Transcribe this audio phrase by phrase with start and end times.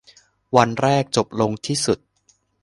[0.55, 1.99] วันแรกจบลงที่จุด